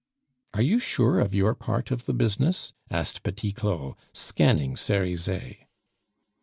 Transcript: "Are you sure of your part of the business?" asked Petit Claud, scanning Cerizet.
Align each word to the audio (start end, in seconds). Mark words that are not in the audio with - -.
"Are 0.55 0.63
you 0.63 0.79
sure 0.79 1.19
of 1.19 1.35
your 1.35 1.53
part 1.53 1.91
of 1.91 2.05
the 2.07 2.13
business?" 2.15 2.73
asked 2.89 3.21
Petit 3.21 3.51
Claud, 3.51 3.93
scanning 4.13 4.75
Cerizet. 4.75 5.67